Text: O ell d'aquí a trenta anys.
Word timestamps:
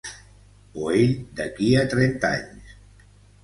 O 0.85 0.87
ell 1.01 1.13
d'aquí 1.41 1.69
a 1.85 1.87
trenta 1.95 2.35
anys. 2.41 2.77